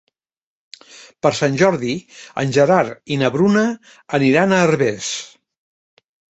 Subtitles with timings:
[1.25, 1.91] Per Sant Jordi
[2.45, 3.69] en Gerard i na Bruna
[4.21, 5.15] aniran a Herbers.